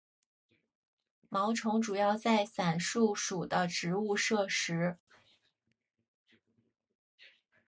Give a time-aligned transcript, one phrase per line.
[1.29, 4.97] 毛虫主要在伞树属的植物摄食。